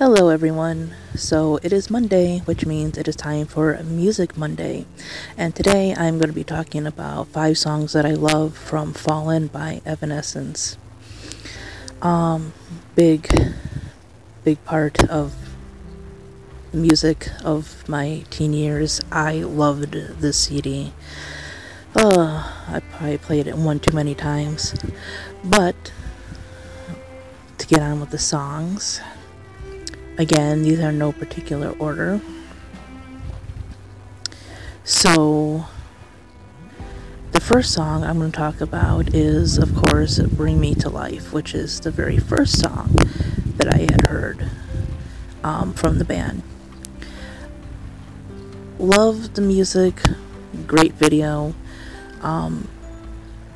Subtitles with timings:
[0.00, 0.94] Hello, everyone.
[1.14, 4.86] So it is Monday, which means it is time for Music Monday.
[5.36, 9.48] And today I'm going to be talking about five songs that I love from Fallen
[9.48, 10.78] by Evanescence.
[12.00, 12.54] Um,
[12.94, 13.28] big,
[14.42, 15.34] big part of
[16.72, 19.02] music of my teen years.
[19.12, 20.94] I loved this CD.
[21.94, 24.74] Uh, I probably played it one too many times.
[25.44, 25.92] But
[27.58, 29.02] to get on with the songs,
[30.20, 32.20] Again, these are no particular order.
[34.84, 35.64] So,
[37.32, 41.32] the first song I'm going to talk about is, of course, Bring Me to Life,
[41.32, 42.90] which is the very first song
[43.56, 44.50] that I had heard
[45.42, 46.42] um, from the band.
[48.78, 50.02] Love the music,
[50.66, 51.54] great video.
[52.20, 52.68] Um,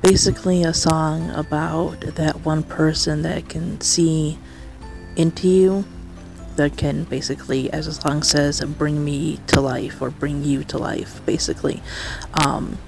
[0.00, 4.38] basically, a song about that one person that can see
[5.16, 5.84] into you
[6.56, 10.78] that can basically, as the song says, bring me to life or bring you to
[10.78, 11.82] life, basically.
[12.34, 12.78] Um,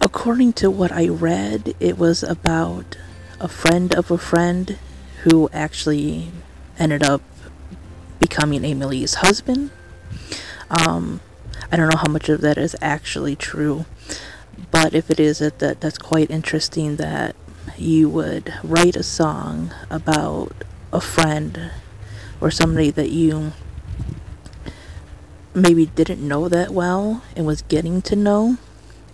[0.00, 2.96] according to what I read, it was about
[3.40, 4.78] a friend of a friend
[5.24, 6.30] who actually
[6.78, 7.22] ended up
[8.18, 9.70] becoming Amy Lee's husband.
[10.70, 11.20] Um,
[11.70, 13.86] I don't know how much of that is actually true,
[14.70, 17.34] but if it is, that, that that's quite interesting that
[17.76, 20.52] you would write a song about
[20.94, 21.72] a friend
[22.40, 23.52] or somebody that you
[25.52, 28.56] maybe didn't know that well and was getting to know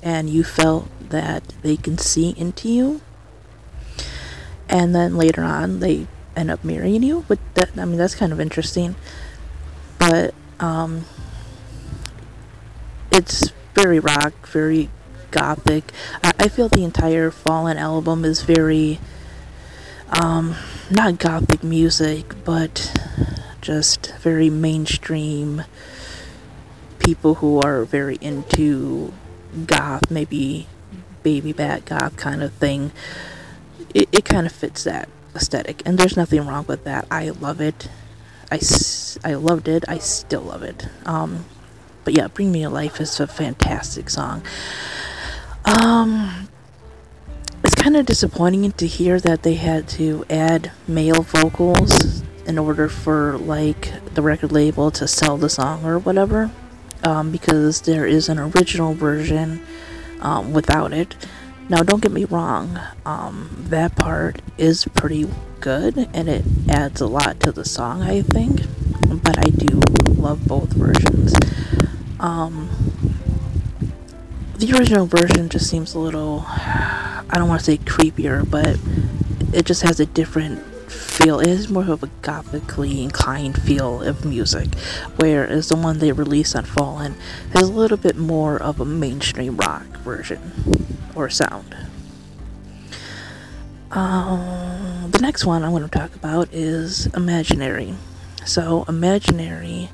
[0.03, 3.01] and you felt that they can see into you.
[4.69, 8.33] And then later on they end up marrying you but that i mean that's kind
[8.33, 8.95] of interesting.
[9.99, 11.07] But um
[13.11, 14.91] it's very rock very
[15.31, 15.93] gothic.
[16.23, 19.01] I, I feel the entire fallen album is very
[20.11, 20.57] um,
[20.91, 22.93] not gothic music, but
[23.61, 25.65] just very mainstream
[26.99, 29.13] people who are very into
[29.67, 30.67] goth, maybe
[31.23, 32.93] baby bat goth kind of thing.
[33.95, 37.07] It, it kind of fits that aesthetic, and there's nothing wrong with that.
[37.11, 37.89] I love it.
[38.51, 38.61] I,
[39.25, 39.85] I loved it.
[39.89, 40.89] I still love it.
[41.07, 41.45] Um,
[42.05, 44.43] but yeah, Bring Me to Life is a fantastic song.
[45.65, 46.49] Um,
[47.81, 53.39] kind of disappointing to hear that they had to add male vocals in order for
[53.39, 56.51] like the record label to sell the song or whatever
[57.05, 59.63] um, because there is an original version
[60.21, 61.17] um, without it.
[61.71, 65.27] Now don't get me wrong um, that part is pretty
[65.61, 68.63] good and it adds a lot to the song i think
[69.23, 69.79] but i do
[70.21, 71.35] love both versions.
[72.19, 72.69] Um,
[74.57, 76.41] the original version just seems a little
[77.33, 78.79] I don't want to say creepier, but
[79.57, 80.61] it just has a different
[80.91, 81.39] feel.
[81.39, 84.75] It is more of a gothically inclined feel of music,
[85.17, 87.15] whereas the one they released on Fallen
[87.53, 90.41] has a little bit more of a mainstream rock version
[91.15, 91.77] or sound.
[93.93, 97.95] Um, the next one I want to talk about is Imaginary.
[98.45, 99.91] So, Imaginary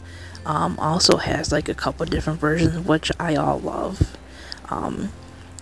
[0.47, 4.17] um, also has like a couple different versions, which I all love.
[4.71, 5.11] Um,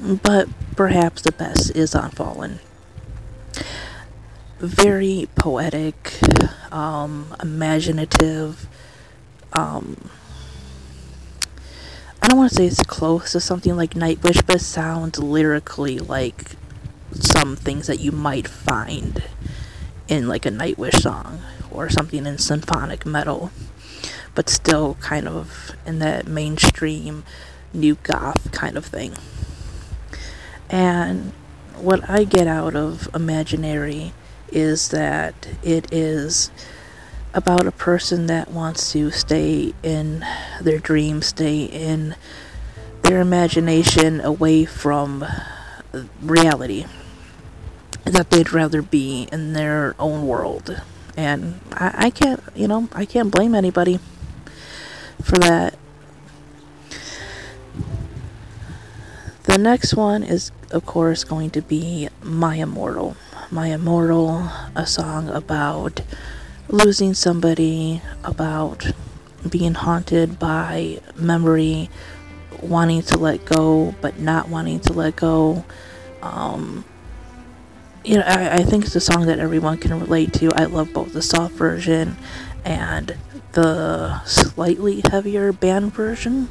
[0.00, 2.60] but perhaps the best is on Fallen.
[4.58, 6.18] Very poetic,
[6.72, 8.68] um, imaginative.
[9.52, 10.10] Um,
[12.22, 15.98] I don't want to say it's close to something like Nightwish, but it sounds lyrically
[15.98, 16.52] like
[17.12, 19.22] some things that you might find
[20.08, 21.40] in like a Nightwish song
[21.70, 23.50] or something in symphonic metal,
[24.34, 27.24] but still kind of in that mainstream
[27.72, 29.12] new goth kind of thing.
[30.70, 31.32] And
[31.76, 34.12] what I get out of Imaginary
[34.50, 36.50] is that it is
[37.34, 40.24] about a person that wants to stay in
[40.60, 42.14] their dreams, stay in
[43.02, 45.24] their imagination away from
[46.22, 46.86] reality.
[48.04, 50.80] That they'd rather be in their own world.
[51.16, 53.98] And I, I can't, you know, I can't blame anybody
[55.22, 55.78] for that.
[59.54, 63.16] The next one is, of course, going to be My Immortal.
[63.52, 66.00] My Immortal, a song about
[66.66, 68.90] losing somebody, about
[69.48, 71.88] being haunted by memory,
[72.62, 75.64] wanting to let go, but not wanting to let go.
[76.20, 76.84] Um,
[78.04, 80.50] you know, I, I think it's a song that everyone can relate to.
[80.56, 82.16] I love both the soft version
[82.64, 83.16] and
[83.52, 86.48] the slightly heavier band version.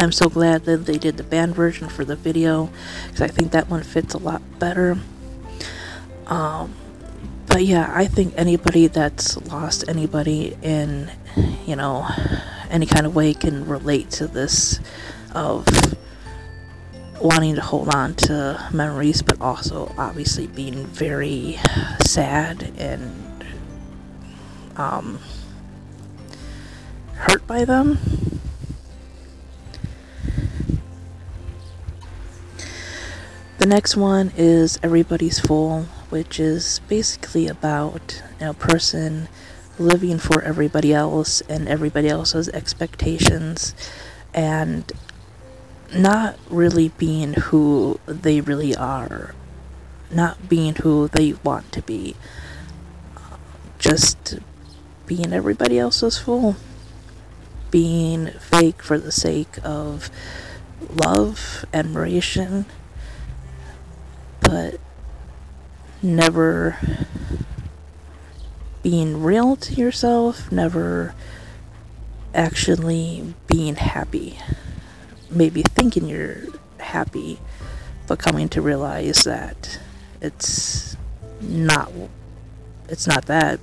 [0.00, 2.70] I'm so glad that they did the band version for the video
[3.06, 4.96] because I think that one fits a lot better.
[6.28, 6.72] Um,
[7.48, 11.10] but yeah, I think anybody that's lost anybody in,
[11.66, 12.06] you know,
[12.70, 14.78] any kind of way can relate to this
[15.34, 15.66] of
[17.20, 21.58] wanting to hold on to memories, but also obviously being very
[22.06, 23.44] sad and
[24.76, 25.18] um,
[27.14, 27.98] hurt by them.
[33.68, 39.28] Next one is Everybody's Fool, which is basically about a person
[39.78, 43.74] living for everybody else and everybody else's expectations
[44.32, 44.90] and
[45.94, 49.34] not really being who they really are,
[50.10, 52.16] not being who they want to be,
[53.78, 54.38] just
[55.06, 56.56] being everybody else's fool,
[57.70, 60.10] being fake for the sake of
[60.90, 62.64] love, admiration,
[64.40, 64.80] but
[66.02, 66.78] never
[68.82, 71.14] being real to yourself, never
[72.34, 74.38] actually being happy
[75.30, 76.38] maybe thinking you're
[76.78, 77.38] happy,
[78.06, 79.78] but coming to realize that
[80.20, 80.96] it's
[81.40, 81.92] not
[82.88, 83.60] it's not that.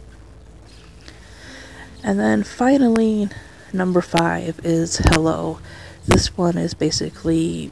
[2.03, 3.29] And then finally,
[3.73, 5.59] number five is Hello.
[6.05, 7.71] This one is basically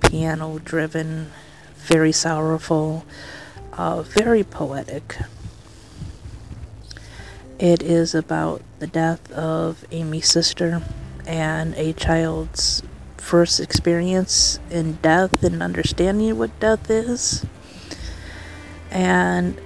[0.00, 1.32] piano driven,
[1.78, 3.04] very sorrowful,
[3.72, 5.16] uh, very poetic.
[7.58, 10.82] It is about the death of Amy's sister
[11.26, 12.82] and a child's
[13.16, 17.44] first experience in death and understanding what death is.
[18.90, 19.60] And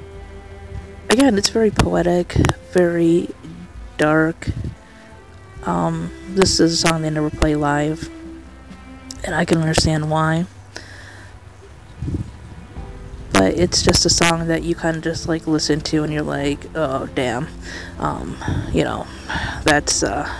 [1.11, 2.35] again, it's very poetic,
[2.73, 3.29] very
[3.99, 4.49] dark.
[5.65, 8.11] Um, this is a song they never play live,
[9.25, 10.47] and I can understand why.
[13.43, 16.23] But it's just a song that you kind of just like listen to, and you're
[16.23, 17.49] like, oh damn,
[17.99, 18.37] um,
[18.73, 19.05] you know,
[19.65, 20.33] that's uh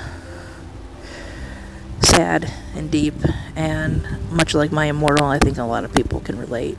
[1.99, 3.15] sad and deep,
[3.57, 6.79] and much like my immortal, I think a lot of people can relate.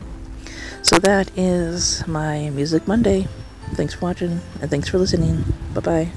[0.81, 3.27] So that is my Music Monday.
[3.73, 5.43] Thanks for watching, and thanks for listening.
[5.73, 6.11] Bye bye.